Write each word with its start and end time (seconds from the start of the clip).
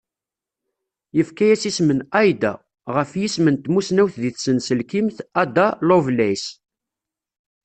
Yefka-as 1.17 1.63
isem 1.69 1.89
n 1.97 1.99
Ai-Da, 2.19 2.53
ɣef 2.95 3.11
yisem 3.19 3.47
n 3.49 3.55
tmussnawt 3.63 4.13
di 4.21 4.31
tsenselkimt 4.31 5.17
Ada 5.41 5.67
Lovelace. 5.87 6.49